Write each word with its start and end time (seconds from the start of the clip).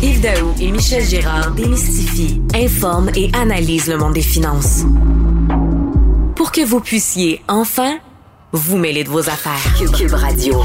Yves 0.00 0.20
Daou 0.20 0.54
et 0.60 0.70
Michel 0.70 1.04
Girard 1.04 1.50
démystifient, 1.52 2.40
informent 2.54 3.10
et 3.16 3.30
analysent 3.34 3.88
le 3.88 3.98
monde 3.98 4.14
des 4.14 4.22
finances. 4.22 4.84
Pour 6.36 6.52
que 6.52 6.64
vous 6.64 6.80
puissiez 6.80 7.42
enfin 7.48 7.98
vous 8.52 8.76
mêler 8.76 9.02
de 9.02 9.08
vos 9.08 9.28
affaires. 9.28 9.74
Cube, 9.96 10.12
Radio. 10.12 10.62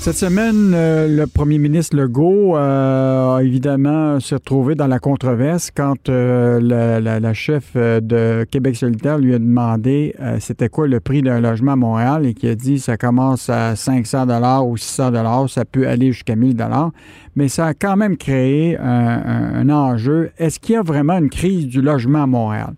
Cette 0.00 0.16
semaine, 0.16 0.72
euh, 0.74 1.06
le 1.14 1.26
premier 1.26 1.58
ministre 1.58 1.94
Legault 1.94 2.56
euh, 2.56 3.36
a 3.36 3.42
évidemment 3.42 4.18
se 4.18 4.34
retrouvé 4.34 4.74
dans 4.74 4.86
la 4.86 4.98
controverse 4.98 5.70
quand 5.70 6.08
euh, 6.08 6.58
la, 6.58 7.34
chef 7.34 7.76
de 7.76 8.46
Québec 8.50 8.76
solitaire 8.76 9.18
lui 9.18 9.34
a 9.34 9.38
demandé 9.38 10.16
c'était 10.38 10.70
quoi 10.70 10.88
le 10.88 11.00
prix 11.00 11.20
d'un 11.20 11.40
logement 11.40 11.72
à 11.72 11.76
Montréal 11.76 12.24
et 12.24 12.32
qui 12.32 12.48
a 12.48 12.54
dit 12.54 12.78
ça 12.78 12.96
commence 12.96 13.50
à 13.50 13.76
500 13.76 14.24
dollars 14.24 14.66
ou 14.66 14.78
600 14.78 15.10
dollars, 15.10 15.50
ça 15.50 15.66
peut 15.66 15.86
aller 15.86 16.12
jusqu'à 16.12 16.34
1000 16.34 16.56
dollars, 16.56 16.92
mais 17.36 17.48
ça 17.48 17.66
a 17.66 17.74
quand 17.74 17.96
même 17.96 18.16
créé 18.16 18.78
un 18.78 19.68
enjeu. 19.68 20.30
Est-ce 20.38 20.58
qu'il 20.58 20.76
y 20.76 20.78
a 20.78 20.82
vraiment 20.82 21.18
une 21.18 21.30
crise 21.30 21.66
du 21.66 21.82
logement 21.82 22.22
à 22.22 22.26
Montréal? 22.26 22.72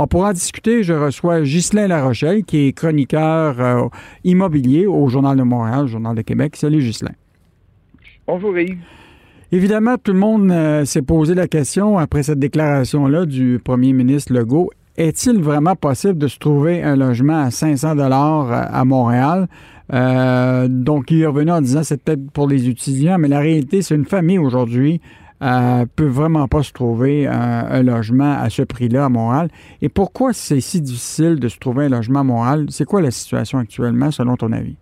On 0.00 0.06
pourra 0.06 0.32
discuter. 0.32 0.84
Je 0.84 0.92
reçois 0.92 1.40
Ghislain 1.40 1.88
Larochelle, 1.88 2.44
qui 2.44 2.68
est 2.68 2.72
chroniqueur 2.72 3.60
euh, 3.60 3.88
immobilier 4.22 4.86
au 4.86 5.08
Journal 5.08 5.36
de 5.36 5.42
Montréal, 5.42 5.88
Journal 5.88 6.14
de 6.14 6.22
Québec. 6.22 6.54
Salut, 6.54 6.78
Ghislain. 6.78 7.14
Bonjour, 8.24 8.56
Yves. 8.56 8.78
Évidemment, 9.50 9.96
tout 9.98 10.12
le 10.12 10.20
monde 10.20 10.52
euh, 10.52 10.84
s'est 10.84 11.02
posé 11.02 11.34
la 11.34 11.48
question 11.48 11.98
après 11.98 12.22
cette 12.22 12.38
déclaration-là 12.38 13.26
du 13.26 13.58
premier 13.62 13.92
ministre 13.92 14.32
Legault. 14.32 14.70
Est-il 14.96 15.40
vraiment 15.42 15.74
possible 15.74 16.16
de 16.16 16.28
se 16.28 16.38
trouver 16.38 16.80
un 16.80 16.94
logement 16.94 17.42
à 17.42 17.50
500 17.50 17.96
dollars 17.96 18.52
euh, 18.52 18.66
à 18.70 18.84
Montréal? 18.84 19.48
donc, 19.90 21.10
il 21.10 21.22
est 21.22 21.26
revenu 21.26 21.50
en 21.50 21.62
disant 21.62 21.82
c'est 21.82 22.00
peut-être 22.00 22.30
pour 22.32 22.46
les 22.46 22.68
étudiants, 22.68 23.16
mais 23.18 23.26
la 23.26 23.38
réalité, 23.40 23.80
c'est 23.80 23.94
une 23.94 24.04
famille 24.04 24.38
aujourd'hui 24.38 25.00
euh, 25.42 25.86
peut 25.94 26.06
vraiment 26.06 26.48
pas 26.48 26.62
se 26.62 26.72
trouver 26.72 27.26
un, 27.26 27.82
logement 27.82 28.32
à 28.38 28.50
ce 28.50 28.62
prix-là 28.62 29.04
à 29.04 29.08
Montréal. 29.08 29.48
Et 29.80 29.88
pourquoi 29.88 30.32
c'est 30.32 30.60
si 30.60 30.80
difficile 30.80 31.38
de 31.38 31.48
se 31.48 31.58
trouver 31.58 31.86
un 31.86 31.88
logement 31.90 32.20
à 32.20 32.24
Montréal? 32.24 32.66
C'est 32.70 32.84
quoi 32.84 33.00
la 33.00 33.10
situation 33.10 33.58
actuellement, 33.58 34.10
selon 34.10 34.36
ton 34.36 34.52
avis? 34.52 34.76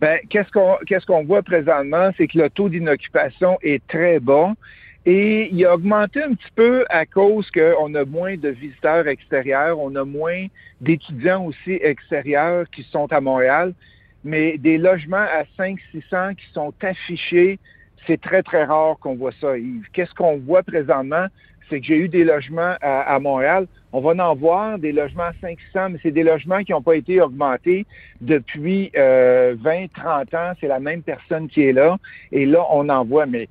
Ben, 0.00 0.18
qu'est-ce 0.28 0.50
qu'on 0.50 0.76
qu'est-ce 0.86 1.06
qu'on 1.06 1.24
voit 1.24 1.42
présentement, 1.42 2.10
c'est 2.16 2.26
que 2.26 2.38
le 2.38 2.50
taux 2.50 2.68
d'inoccupation 2.68 3.56
est 3.62 3.86
très 3.86 4.18
bas 4.18 4.52
et 5.06 5.50
il 5.52 5.64
a 5.66 5.74
augmenté 5.74 6.22
un 6.22 6.34
petit 6.34 6.50
peu 6.54 6.84
à 6.88 7.04
cause 7.04 7.50
qu'on 7.50 7.94
a 7.94 8.04
moins 8.04 8.36
de 8.36 8.48
visiteurs 8.48 9.06
extérieurs, 9.06 9.78
on 9.78 9.94
a 9.96 10.04
moins 10.04 10.46
d'étudiants 10.80 11.44
aussi 11.44 11.78
extérieurs 11.82 12.68
qui 12.70 12.82
sont 12.84 13.12
à 13.12 13.20
Montréal, 13.20 13.74
mais 14.24 14.56
des 14.56 14.78
logements 14.78 15.16
à 15.16 15.44
500-600 15.58 16.36
qui 16.36 16.46
sont 16.54 16.72
affichés 16.82 17.58
c'est 18.06 18.20
très, 18.20 18.42
très 18.42 18.64
rare 18.64 18.98
qu'on 19.00 19.14
voit 19.14 19.32
ça, 19.40 19.56
Yves. 19.56 19.86
Qu'est-ce 19.92 20.14
qu'on 20.14 20.38
voit 20.38 20.62
présentement? 20.62 21.26
C'est 21.70 21.80
que 21.80 21.86
j'ai 21.86 21.96
eu 21.96 22.08
des 22.08 22.24
logements 22.24 22.74
à, 22.82 23.18
Montréal. 23.20 23.66
On 23.92 24.00
va 24.00 24.10
en 24.22 24.34
voir 24.34 24.78
des 24.78 24.92
logements 24.92 25.24
à 25.24 25.32
500, 25.40 25.90
mais 25.90 25.98
c'est 26.02 26.10
des 26.10 26.22
logements 26.22 26.62
qui 26.62 26.72
n'ont 26.72 26.82
pas 26.82 26.94
été 26.94 27.22
augmentés 27.22 27.86
depuis 28.20 28.90
20, 28.94 29.00
euh, 29.00 29.86
30 29.94 30.34
ans. 30.34 30.52
C'est 30.60 30.68
la 30.68 30.78
même 30.78 31.02
personne 31.02 31.48
qui 31.48 31.62
est 31.62 31.72
là. 31.72 31.96
Et 32.32 32.44
là, 32.44 32.66
on 32.70 32.88
en 32.90 33.04
voit. 33.04 33.24
Mais 33.24 33.48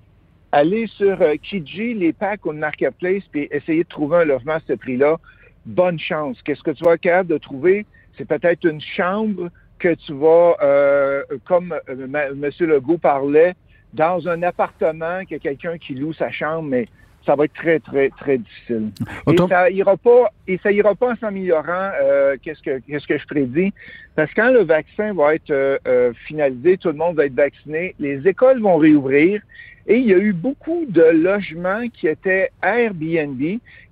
aller 0.51 0.85
sur 0.85 1.19
euh, 1.21 1.33
les 1.75 2.13
packs 2.13 2.45
ou 2.45 2.51
le 2.51 2.59
Marketplace, 2.59 3.23
puis 3.31 3.47
essayer 3.49 3.83
de 3.83 3.89
trouver 3.89 4.17
un 4.17 4.25
logement 4.25 4.53
à 4.53 4.61
ce 4.67 4.73
prix-là, 4.73 5.17
bonne 5.65 5.97
chance. 5.97 6.37
Qu'est-ce 6.43 6.61
que 6.61 6.71
tu 6.71 6.83
vas 6.83 6.93
être 6.93 7.01
capable 7.01 7.29
de 7.29 7.39
trouver? 7.39 7.87
C'est 8.15 8.27
peut-être 8.27 8.63
une 8.65 8.81
chambre 8.81 9.49
que 9.79 9.95
tu 9.95 10.13
vas, 10.13 10.55
euh, 10.61 11.23
comme 11.45 11.73
M. 11.87 12.51
Legault 12.59 12.99
parlait, 12.99 13.55
dans 13.93 14.27
un 14.27 14.41
appartement 14.43 15.21
qu'il 15.21 15.33
y 15.33 15.35
a 15.35 15.39
quelqu'un 15.39 15.77
qui 15.77 15.93
loue 15.95 16.13
sa 16.13 16.31
chambre, 16.31 16.63
mais 16.69 16.87
ça 17.25 17.35
va 17.35 17.45
être 17.45 17.53
très, 17.53 17.79
très, 17.79 18.09
très 18.09 18.37
difficile. 18.37 18.91
Et 19.31 19.37
ça 19.47 19.69
ira 19.69 19.95
pas, 19.97 20.31
et 20.47 20.59
ça 20.61 20.71
ira 20.71 20.93
pas 20.95 21.13
en 21.13 21.15
s'améliorant, 21.15 21.91
euh, 22.01 22.35
qu'est-ce 22.41 22.61
que, 22.61 22.79
qu'est-ce 22.79 23.07
que 23.07 23.17
je 23.17 23.25
prédis? 23.25 23.73
Parce 24.15 24.29
que 24.31 24.41
quand 24.41 24.51
le 24.51 24.63
vaccin 24.63 25.13
va 25.13 25.35
être 25.35 25.49
euh, 25.51 25.77
euh, 25.87 26.13
finalisé, 26.25 26.77
tout 26.77 26.89
le 26.89 26.95
monde 26.95 27.15
va 27.15 27.25
être 27.25 27.35
vacciné, 27.35 27.95
les 27.99 28.27
écoles 28.27 28.61
vont 28.61 28.77
réouvrir, 28.77 29.41
et 29.87 29.97
il 29.97 30.05
y 30.05 30.13
a 30.13 30.17
eu 30.17 30.33
beaucoup 30.33 30.85
de 30.87 31.03
logements 31.03 31.87
qui 31.89 32.07
étaient 32.07 32.49
Airbnb, 32.61 33.41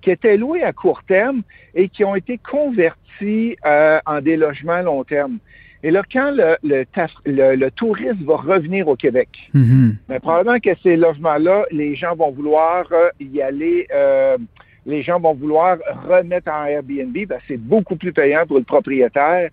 qui 0.00 0.10
étaient 0.10 0.36
loués 0.36 0.62
à 0.62 0.72
court 0.72 1.02
terme 1.04 1.42
et 1.74 1.88
qui 1.88 2.02
ont 2.04 2.14
été 2.14 2.38
convertis 2.38 3.56
en 3.62 4.20
des 4.22 4.36
logements 4.36 4.72
à 4.72 4.82
long 4.82 5.04
terme. 5.04 5.38
Et 5.84 5.90
là, 5.90 6.02
quand 6.10 6.30
le, 6.30 6.56
le, 6.64 7.70
tourisme 7.70 8.24
va 8.24 8.36
revenir 8.36 8.86
au 8.86 8.94
Québec, 8.94 9.28
ben, 9.52 10.20
probablement 10.20 10.60
que 10.60 10.70
ces 10.82 10.96
logements-là, 10.96 11.64
les 11.72 11.96
gens 11.96 12.14
vont 12.14 12.30
vouloir 12.30 12.84
euh, 12.92 13.08
y 13.20 13.42
aller, 13.42 13.88
euh, 13.92 14.38
les 14.86 15.02
gens 15.02 15.18
vont 15.18 15.34
vouloir 15.34 15.78
remettre 16.08 16.52
en 16.52 16.66
Airbnb, 16.66 17.16
ben, 17.28 17.38
c'est 17.48 17.56
beaucoup 17.56 17.96
plus 17.96 18.12
payant 18.12 18.46
pour 18.46 18.58
le 18.58 18.64
propriétaire 18.64 19.50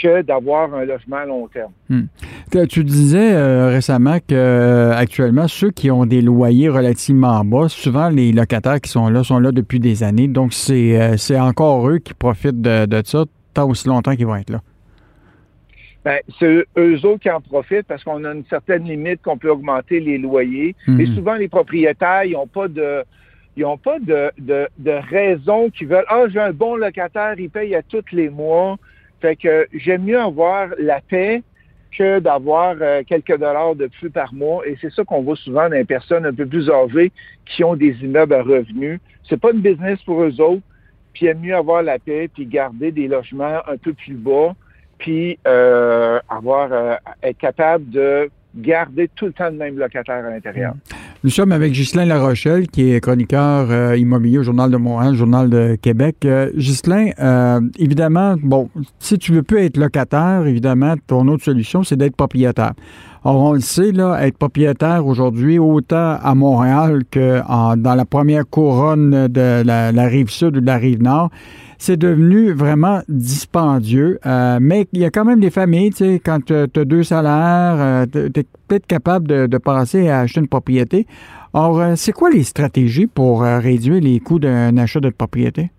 que 0.00 0.22
d'avoir 0.22 0.72
un 0.74 0.84
logement 0.84 1.16
à 1.16 1.26
long 1.26 1.48
terme. 1.48 1.72
Hmm. 1.90 2.04
Tu 2.68 2.84
disais 2.84 3.34
euh, 3.34 3.68
récemment 3.68 4.18
que 4.26 4.92
actuellement 4.94 5.48
ceux 5.48 5.70
qui 5.70 5.90
ont 5.90 6.06
des 6.06 6.22
loyers 6.22 6.68
relativement 6.68 7.44
bas, 7.44 7.68
souvent 7.68 8.08
les 8.08 8.32
locataires 8.32 8.80
qui 8.80 8.90
sont 8.90 9.08
là 9.08 9.22
sont 9.22 9.40
là 9.40 9.52
depuis 9.52 9.80
des 9.80 10.02
années, 10.02 10.28
donc 10.28 10.54
c'est 10.54 11.38
encore 11.38 11.90
eux 11.90 11.98
qui 11.98 12.14
profitent 12.14 12.62
de, 12.62 12.86
de 12.86 13.02
ça 13.04 13.24
tant 13.52 13.68
aussi 13.68 13.88
longtemps 13.88 14.14
qu'ils 14.14 14.26
vont 14.26 14.36
être 14.36 14.50
là. 14.50 14.60
Ben, 16.04 16.20
c'est 16.38 16.64
eux 16.76 17.04
autres 17.04 17.20
qui 17.20 17.30
en 17.30 17.40
profitent 17.40 17.86
parce 17.86 18.04
qu'on 18.04 18.24
a 18.24 18.32
une 18.32 18.44
certaine 18.46 18.84
limite 18.84 19.20
qu'on 19.22 19.36
peut 19.36 19.50
augmenter 19.50 20.00
les 20.00 20.16
loyers. 20.16 20.74
Et 20.86 20.90
mhm. 20.90 21.14
souvent, 21.16 21.34
les 21.34 21.48
propriétaires, 21.48 22.24
ils 22.24 22.32
n'ont 22.32 22.46
pas 22.46 22.68
de 22.68 23.04
ils 23.56 23.62
n'ont 23.62 23.76
pas 23.76 23.98
de, 23.98 24.30
de, 24.38 24.68
de, 24.78 24.92
raison 24.92 25.68
qui 25.70 25.84
veulent 25.84 26.04
Ah, 26.06 26.26
j'ai 26.28 26.38
un 26.38 26.52
bon 26.52 26.76
locataire, 26.76 27.34
il 27.36 27.50
paye 27.50 27.74
à 27.74 27.82
tous 27.82 28.04
les 28.12 28.30
mois. 28.30 28.76
Fait 29.20 29.34
que 29.34 29.66
j'aime 29.72 30.04
mieux 30.04 30.20
avoir 30.20 30.68
la 30.78 31.00
paix 31.00 31.42
que 31.90 32.20
d'avoir 32.20 32.76
euh, 32.80 33.02
quelques 33.04 33.36
dollars 33.36 33.74
de 33.74 33.88
plus 33.88 34.10
par 34.10 34.32
mois. 34.32 34.64
Et 34.64 34.76
c'est 34.80 34.92
ça 34.92 35.02
qu'on 35.02 35.22
voit 35.22 35.34
souvent 35.34 35.68
dans 35.68 35.74
les 35.74 35.84
personnes 35.84 36.24
un 36.24 36.32
peu 36.32 36.46
plus 36.46 36.70
âgées 36.70 37.10
qui 37.46 37.64
ont 37.64 37.74
des 37.74 37.96
immeubles 38.00 38.34
à 38.34 38.42
revenus. 38.42 39.00
C'est 39.28 39.40
pas 39.40 39.50
une 39.50 39.60
business 39.60 40.00
pour 40.02 40.22
eux 40.22 40.40
autres. 40.40 40.62
Puis 41.12 41.26
il 41.26 41.30
aime 41.30 41.40
mieux 41.40 41.56
avoir 41.56 41.82
la 41.82 41.98
paix 41.98 42.28
puis 42.32 42.46
garder 42.46 42.92
des 42.92 43.08
logements 43.08 43.58
un 43.66 43.76
peu 43.76 43.92
plus 43.92 44.14
bas 44.14 44.54
puis 44.98 45.38
euh, 45.46 46.18
avoir 46.28 46.68
euh, 46.72 46.94
être 47.22 47.38
capable 47.38 47.88
de 47.90 48.28
garder 48.56 49.08
tout 49.14 49.26
le 49.26 49.32
temps 49.32 49.50
le 49.50 49.56
même 49.56 49.78
locataire 49.78 50.24
à 50.24 50.30
l'intérieur. 50.30 50.74
Nous 51.22 51.30
sommes 51.30 51.52
avec 51.52 51.72
Ghislain 51.72 52.06
Larochelle, 52.06 52.66
qui 52.66 52.92
est 52.92 53.00
chroniqueur 53.00 53.70
euh, 53.70 53.96
immobilier 53.96 54.38
au 54.38 54.42
Journal 54.42 54.70
de 54.70 54.76
Montréal, 54.76 55.14
Journal 55.14 55.48
de 55.48 55.76
Québec. 55.80 56.26
Ghislain, 56.54 57.10
évidemment, 57.78 58.34
bon, 58.42 58.70
si 58.98 59.18
tu 59.18 59.32
veux 59.32 59.42
plus 59.42 59.58
être 59.58 59.76
locataire, 59.76 60.46
évidemment, 60.46 60.94
ton 61.06 61.28
autre 61.28 61.44
solution, 61.44 61.82
c'est 61.84 61.96
d'être 61.96 62.16
propriétaire. 62.16 62.72
Or, 63.24 63.36
on 63.42 63.52
le 63.52 63.60
sait, 63.60 63.92
là, 63.92 64.26
être 64.26 64.38
propriétaire 64.38 65.06
aujourd'hui, 65.06 65.58
autant 65.58 66.16
à 66.22 66.34
Montréal 66.34 67.02
que 67.10 67.40
dans 67.76 67.94
la 67.94 68.04
première 68.04 68.48
couronne 68.48 69.28
de 69.28 69.62
la, 69.64 69.92
la 69.92 70.06
rive 70.06 70.30
sud 70.30 70.56
ou 70.56 70.60
de 70.60 70.66
la 70.66 70.78
rive 70.78 71.02
nord, 71.02 71.30
c'est 71.78 71.96
devenu 71.96 72.52
vraiment 72.52 73.00
dispendieux. 73.08 74.18
Euh, 74.26 74.58
mais 74.60 74.86
il 74.92 75.00
y 75.00 75.04
a 75.04 75.10
quand 75.10 75.24
même 75.24 75.40
des 75.40 75.50
familles, 75.50 75.90
tu 75.90 75.96
sais, 75.96 76.20
quand 76.22 76.44
tu 76.44 76.52
as 76.54 76.66
deux 76.66 77.04
salaires, 77.04 77.76
euh, 77.78 78.06
tu 78.10 78.40
es 78.40 78.44
peut-être 78.66 78.86
capable 78.86 79.28
de, 79.28 79.46
de, 79.46 79.58
passer 79.58 80.08
à 80.08 80.20
acheter 80.20 80.40
une 80.40 80.48
propriété. 80.48 81.06
Or, 81.52 81.80
euh, 81.80 81.94
c'est 81.96 82.12
quoi 82.12 82.30
les 82.30 82.42
stratégies 82.42 83.06
pour 83.06 83.42
réduire 83.42 84.00
les 84.00 84.20
coûts 84.20 84.38
d'un 84.38 84.76
achat 84.76 85.00
de 85.00 85.10
propriété? 85.10 85.70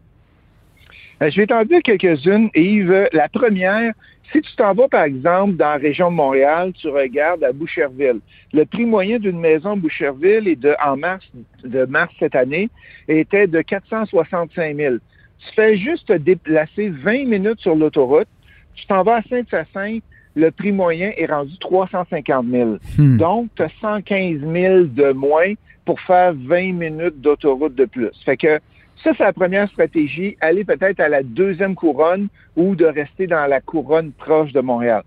Je 1.21 1.35
vais 1.35 1.47
t'en 1.47 1.63
dire 1.65 1.81
quelques-unes, 1.83 2.49
Yves. 2.55 3.09
La 3.11 3.27
première, 3.27 3.93
si 4.31 4.41
tu 4.41 4.55
t'en 4.55 4.73
vas, 4.73 4.87
par 4.87 5.03
exemple, 5.03 5.55
dans 5.57 5.71
la 5.71 5.75
région 5.75 6.11
de 6.11 6.15
Montréal, 6.15 6.71
tu 6.79 6.87
regardes 6.87 7.43
à 7.43 7.51
Boucherville. 7.51 8.19
Le 8.53 8.65
prix 8.65 8.85
moyen 8.85 9.19
d'une 9.19 9.39
maison 9.39 9.75
Boucherville 9.75 10.47
est 10.47 10.55
de, 10.55 10.73
en 10.83 10.95
mars, 10.95 11.25
de 11.63 11.85
mars 11.85 12.13
cette 12.19 12.35
année 12.35 12.69
était 13.07 13.47
de 13.47 13.61
465 13.61 14.75
000 14.77 14.95
tu 15.39 15.53
fais 15.55 15.77
juste 15.77 16.07
te 16.07 16.13
déplacer 16.13 16.89
20 16.89 17.25
minutes 17.25 17.59
sur 17.59 17.75
l'autoroute, 17.75 18.27
tu 18.75 18.85
t'en 18.87 19.03
vas 19.03 19.17
à 19.17 19.21
Saint-Hyacinthe, 19.23 20.03
le 20.35 20.51
prix 20.51 20.71
moyen 20.71 21.11
est 21.17 21.25
rendu 21.25 21.57
350 21.59 22.45
000. 22.49 22.77
Hmm. 22.97 23.17
Donc, 23.17 23.49
tu 23.55 23.63
as 23.63 23.71
115 23.81 24.39
000 24.41 24.83
de 24.85 25.11
moins 25.11 25.53
pour 25.85 25.99
faire 26.01 26.33
20 26.33 26.73
minutes 26.73 27.19
d'autoroute 27.19 27.75
de 27.75 27.85
plus. 27.85 28.11
Fait 28.23 28.37
que 28.37 28.59
ça, 29.03 29.11
c'est 29.17 29.23
la 29.23 29.33
première 29.33 29.69
stratégie, 29.69 30.37
aller 30.41 30.65
peut-être 30.65 30.99
à 30.99 31.07
la 31.07 31.23
deuxième 31.23 31.73
couronne 31.73 32.27
ou 32.55 32.75
de 32.75 32.85
rester 32.85 33.27
dans 33.27 33.47
la 33.47 33.61
couronne 33.61 34.11
proche 34.11 34.51
de 34.51 34.59
Montréal. 34.59 35.03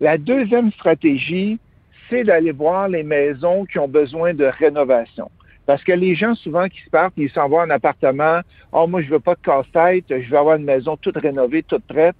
La 0.00 0.16
deuxième 0.16 0.72
stratégie, 0.72 1.58
c'est 2.08 2.24
d'aller 2.24 2.52
voir 2.52 2.88
les 2.88 3.02
maisons 3.02 3.66
qui 3.66 3.78
ont 3.78 3.88
besoin 3.88 4.32
de 4.32 4.44
rénovation. 4.44 5.30
Parce 5.68 5.84
que 5.84 5.92
les 5.92 6.14
gens, 6.14 6.34
souvent, 6.34 6.66
qui 6.66 6.80
se 6.80 6.88
partent, 6.88 7.12
ils 7.18 7.28
s'en 7.28 7.46
vont 7.46 7.60
en 7.60 7.68
appartement. 7.68 8.40
Oh, 8.72 8.86
moi, 8.86 9.02
je 9.02 9.10
veux 9.10 9.20
pas 9.20 9.34
de 9.34 9.40
casse-tête, 9.40 10.06
je 10.08 10.30
veux 10.30 10.38
avoir 10.38 10.56
une 10.56 10.64
maison 10.64 10.96
toute 10.96 11.18
rénovée, 11.18 11.62
toute 11.62 11.84
prête. 11.86 12.16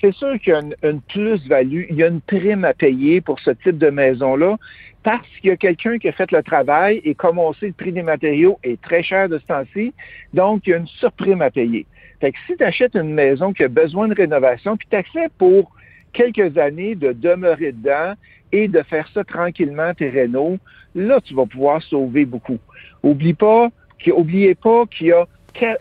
C'est 0.00 0.14
sûr 0.14 0.38
qu'il 0.38 0.52
y 0.52 0.56
a 0.56 0.60
une, 0.88 1.00
plus-value, 1.00 1.86
il 1.90 1.96
y 1.96 2.04
a 2.04 2.06
une 2.06 2.20
prime 2.20 2.64
à 2.64 2.72
payer 2.72 3.20
pour 3.20 3.40
ce 3.40 3.50
type 3.50 3.78
de 3.78 3.90
maison-là. 3.90 4.58
parce 5.02 5.26
qu'il 5.40 5.50
y 5.50 5.52
a 5.52 5.56
quelqu'un 5.56 5.98
qui 5.98 6.06
a 6.06 6.12
fait 6.12 6.30
le 6.30 6.40
travail 6.44 7.00
et 7.04 7.16
comme 7.16 7.40
on 7.40 7.52
sait, 7.54 7.66
le 7.66 7.72
prix 7.72 7.90
des 7.90 8.04
matériaux 8.04 8.60
est 8.62 8.80
très 8.80 9.02
cher 9.02 9.28
de 9.28 9.40
ce 9.40 9.46
temps-ci, 9.46 9.92
donc 10.32 10.64
il 10.64 10.70
y 10.70 10.74
a 10.74 10.76
une 10.76 10.86
surprime 10.86 11.42
à 11.42 11.50
payer. 11.50 11.86
Fait 12.20 12.30
que 12.30 12.38
si 12.46 12.56
tu 12.56 12.62
achètes 12.62 12.94
une 12.94 13.12
maison 13.12 13.52
qui 13.52 13.64
a 13.64 13.68
besoin 13.68 14.06
de 14.06 14.14
rénovation, 14.14 14.76
puis 14.76 14.86
tu 14.88 14.96
acceptes 14.96 15.34
pour 15.36 15.72
quelques 16.14 16.56
années 16.56 16.94
de 16.94 17.12
demeurer 17.12 17.72
dedans 17.72 18.14
et 18.52 18.68
de 18.68 18.82
faire 18.82 19.06
ça 19.12 19.24
tranquillement, 19.24 19.92
tes 19.92 20.08
rénaux, 20.08 20.58
là, 20.94 21.20
tu 21.20 21.34
vas 21.34 21.44
pouvoir 21.44 21.82
sauver 21.82 22.24
beaucoup. 22.24 22.58
Oublie 23.02 23.34
pas, 23.34 23.68
oubliez 24.14 24.54
pas 24.54 24.84
qu'il 24.86 25.08
y 25.08 25.12
a 25.12 25.26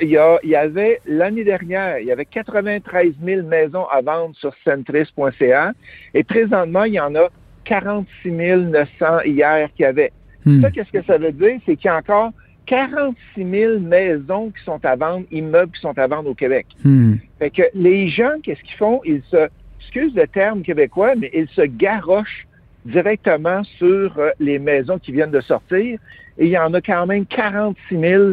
il 0.01 0.09
y, 0.09 0.56
avait 0.56 1.00
l'année 1.07 1.44
dernière, 1.44 1.97
il 1.97 2.06
y 2.06 2.12
avait 2.12 2.25
93 2.25 3.13
000 3.24 3.47
maisons 3.47 3.85
à 3.88 4.01
vendre 4.01 4.35
sur 4.35 4.53
centris.ca 4.63 5.74
et 6.13 6.24
présentement, 6.24 6.83
il 6.83 6.94
y 6.94 7.00
en 7.00 7.15
a 7.15 7.29
46 7.65 8.31
900 8.31 9.21
hier 9.25 9.69
qu'il 9.75 9.83
y 9.83 9.86
avait. 9.86 10.12
Hmm. 10.45 10.62
Ça, 10.62 10.69
qu'est-ce 10.69 10.91
que 10.91 11.03
ça 11.03 11.18
veut 11.18 11.31
dire? 11.31 11.59
C'est 11.65 11.75
qu'il 11.75 11.86
y 11.86 11.89
a 11.89 11.97
encore 11.97 12.31
46 12.65 13.50
000 13.50 13.79
maisons 13.79 14.51
qui 14.51 14.63
sont 14.63 14.83
à 14.86 14.95
vendre, 14.95 15.25
immeubles 15.31 15.71
qui 15.71 15.81
sont 15.81 15.97
à 15.97 16.07
vendre 16.07 16.29
au 16.29 16.36
Québec. 16.36 16.68
Hmm. 16.83 17.15
Fait 17.39 17.50
que 17.50 17.63
les 17.74 18.09
gens, 18.09 18.33
qu'est-ce 18.44 18.62
qu'ils 18.62 18.77
font? 18.77 19.01
Ils 19.06 19.24
se, 19.31 19.47
excuse 19.83 20.15
le 20.15 20.27
terme 20.27 20.62
québécois, 20.62 21.13
mais 21.15 21.30
ils 21.33 21.47
se 21.50 21.62
garochent 21.62 22.47
directement 22.85 23.63
sur 23.63 24.18
euh, 24.18 24.31
les 24.39 24.59
maisons 24.59 24.97
qui 24.97 25.12
viennent 25.12 25.31
de 25.31 25.41
sortir. 25.41 26.00
Et 26.38 26.45
il 26.45 26.51
y 26.51 26.57
en 26.57 26.74
a 26.74 26.81
quand 26.81 27.06
même 27.06 27.25
46 27.25 28.00
000 28.00 28.24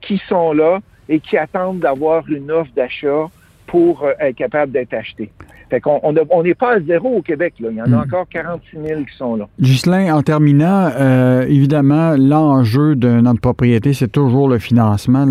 qui 0.00 0.20
sont 0.28 0.52
là 0.52 0.80
et 1.08 1.20
qui 1.20 1.36
attendent 1.36 1.80
d'avoir 1.80 2.28
une 2.28 2.50
offre 2.50 2.70
d'achat 2.74 3.26
pour 3.66 4.04
euh, 4.04 4.12
être 4.20 4.36
capable 4.36 4.72
d'être 4.72 4.94
acheté. 4.94 5.30
Fait 5.72 5.80
qu'on 5.80 6.00
on 6.02 6.42
n'est 6.42 6.54
pas 6.54 6.74
à 6.74 6.80
zéro 6.80 7.16
au 7.16 7.22
Québec. 7.22 7.54
Là. 7.58 7.68
Il 7.70 7.78
y 7.78 7.80
en 7.80 7.86
a 7.86 7.96
hmm. 7.96 8.00
encore 8.00 8.28
46 8.28 8.76
000 8.88 9.04
qui 9.04 9.16
sont 9.16 9.36
là. 9.36 9.48
Ghislain, 9.58 10.14
en 10.14 10.20
terminant, 10.20 10.90
euh, 10.94 11.46
évidemment, 11.48 12.14
l'enjeu 12.14 12.94
de 12.94 13.08
notre 13.08 13.40
propriété, 13.40 13.94
c'est 13.94 14.12
toujours 14.12 14.50
le 14.50 14.58
financement. 14.58 15.26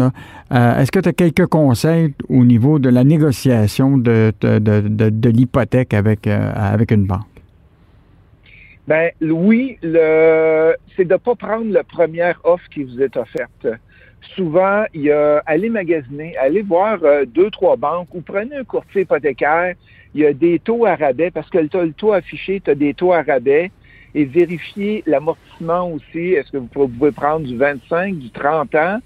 Euh, 0.51 0.79
est-ce 0.79 0.91
que 0.91 0.97
tu 0.97 1.09
as 1.09 1.13
quelques 1.13 1.45
conseils 1.45 2.15
au 2.27 2.43
niveau 2.43 2.79
de 2.79 2.89
la 2.89 3.03
négociation 3.03 3.99
de, 3.99 4.33
de, 4.41 5.29
l'hypothèque 5.29 5.93
avec, 5.93 6.25
avec 6.25 6.89
une 6.89 7.05
banque? 7.05 7.21
Ben 8.87 9.11
oui, 9.21 9.77
c'est 9.83 11.05
de 11.05 11.13
ne 11.13 11.17
pas 11.17 11.35
prendre 11.35 11.71
la 11.71 11.83
première 11.83 12.41
offre 12.45 12.67
qui 12.73 12.83
vous 12.83 12.99
est 12.99 13.15
offerte 13.15 13.67
souvent, 14.35 14.83
il 14.93 15.01
y 15.01 15.11
a 15.11 15.41
aller 15.45 15.69
magasiner, 15.69 16.35
aller 16.37 16.61
voir 16.61 16.99
euh, 17.03 17.25
deux, 17.25 17.49
trois 17.49 17.75
banques 17.75 18.13
ou 18.13 18.21
prenez 18.21 18.55
un 18.55 18.63
courtier 18.63 19.01
hypothécaire. 19.01 19.75
Il 20.13 20.21
y 20.21 20.25
a 20.25 20.33
des 20.33 20.59
taux 20.59 20.85
à 20.85 20.95
rabais 20.95 21.31
parce 21.31 21.49
que 21.49 21.59
tu 21.65 21.77
as 21.77 21.83
le 21.83 21.93
taux 21.93 22.13
affiché, 22.13 22.61
tu 22.63 22.71
as 22.71 22.75
des 22.75 22.93
taux 22.93 23.13
à 23.13 23.21
rabais 23.21 23.71
et 24.13 24.25
vérifier 24.25 25.03
l'amortissement 25.05 25.89
aussi. 25.91 26.33
Est-ce 26.33 26.51
que 26.51 26.57
vous 26.57 26.67
pouvez 26.67 27.11
prendre 27.11 27.47
du 27.47 27.57
25, 27.57 28.15
du 28.15 28.29
30 28.29 28.75
ans 28.75 28.99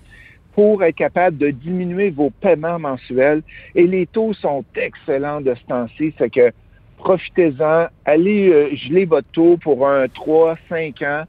pour 0.54 0.84
être 0.84 0.96
capable 0.96 1.38
de 1.38 1.52
diminuer 1.52 2.10
vos 2.10 2.30
paiements 2.30 2.80
mensuels? 2.80 3.44
Et 3.76 3.86
les 3.86 4.08
taux 4.08 4.34
sont 4.34 4.66
excellents 4.76 5.42
de 5.42 5.54
ce 5.54 5.64
temps-ci. 5.68 6.14
C'est 6.18 6.32
que 6.32 6.52
profitez-en, 6.98 7.88
allez 8.06 8.50
euh, 8.50 8.76
geler 8.76 9.06
votre 9.06 9.30
taux 9.32 9.58
pour 9.58 9.88
un 9.88 10.08
3, 10.08 10.58
5 10.70 11.02
ans 11.04 11.24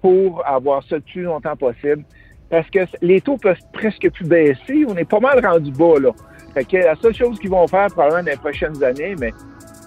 pour 0.00 0.46
avoir 0.46 0.82
ça 0.84 0.96
le 0.96 1.02
plus 1.02 1.22
longtemps 1.22 1.56
possible 1.56 2.04
parce 2.50 2.68
que 2.70 2.80
les 3.02 3.20
taux 3.20 3.36
peuvent 3.36 3.56
presque 3.72 4.10
plus 4.10 4.24
baisser. 4.24 4.84
On 4.88 4.96
est 4.96 5.08
pas 5.08 5.20
mal 5.20 5.44
rendu 5.44 5.70
bas, 5.72 5.98
là. 6.00 6.10
Fait 6.54 6.64
que 6.64 6.76
la 6.78 6.96
seule 6.96 7.14
chose 7.14 7.38
qu'ils 7.38 7.50
vont 7.50 7.66
faire 7.66 7.88
probablement 7.88 8.22
dans 8.22 8.30
les 8.30 8.36
prochaines 8.36 8.82
années, 8.82 9.14
mais 9.20 9.32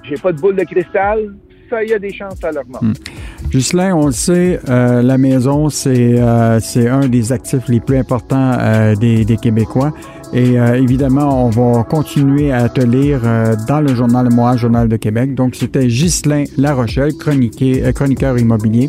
j'ai 0.03 0.15
pas 0.15 0.31
de 0.31 0.39
boule 0.39 0.55
de 0.55 0.63
cristal, 0.63 1.33
ça, 1.69 1.83
y 1.83 1.93
a 1.93 1.99
des 1.99 2.13
chances 2.13 2.43
à 2.43 2.51
l'augmenter. 2.51 2.85
Hmm. 2.85 3.93
on 3.93 4.05
le 4.05 4.11
sait, 4.11 4.59
euh, 4.69 5.01
la 5.01 5.17
maison, 5.17 5.69
euh, 5.87 6.59
c'est 6.61 6.87
un 6.87 7.07
des 7.07 7.31
actifs 7.31 7.67
les 7.67 7.79
plus 7.79 7.97
importants 7.97 8.57
euh, 8.59 8.95
des, 8.95 9.25
Québécois. 9.41 9.93
Et 10.33 10.53
évidemment, 10.53 11.45
on 11.45 11.49
va 11.49 11.83
continuer 11.83 12.53
à 12.53 12.69
te 12.69 12.79
lire 12.79 13.19
dans 13.67 13.81
le 13.81 13.93
journal 13.93 14.29
Moi, 14.31 14.55
Journal 14.55 14.87
de 14.87 14.95
Québec. 14.95 15.35
Donc, 15.35 15.55
c'était 15.55 15.87
Ghislain 15.87 16.45
Larochelle, 16.57 17.11
chroniqueur 17.17 18.39
immobilier. 18.39 18.87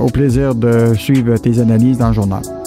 au 0.00 0.06
plaisir 0.06 0.54
de 0.54 0.94
suivre 0.94 1.36
tes 1.36 1.60
analyses 1.60 1.98
dans 1.98 2.08
le 2.08 2.14
journal. 2.14 2.61